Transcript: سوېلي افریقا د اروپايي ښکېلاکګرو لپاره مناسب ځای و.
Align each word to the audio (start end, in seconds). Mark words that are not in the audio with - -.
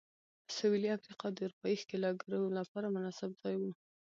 سوېلي 0.55 0.89
افریقا 0.97 1.27
د 1.31 1.37
اروپايي 1.45 1.75
ښکېلاکګرو 1.81 2.55
لپاره 2.57 2.87
مناسب 2.95 3.31
ځای 3.41 3.55
و. 3.61 3.63